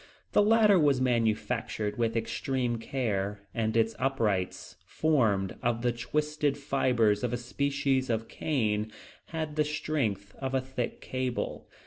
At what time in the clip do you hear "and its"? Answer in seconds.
3.53-3.95